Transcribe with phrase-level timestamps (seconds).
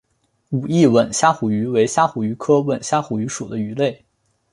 [0.49, 4.03] 武义吻虾虎鱼为虾虎鱼科吻虾虎鱼属的鱼类。